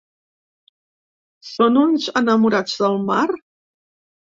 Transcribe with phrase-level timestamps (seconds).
[1.51, 3.23] Són uns enamorats del mar?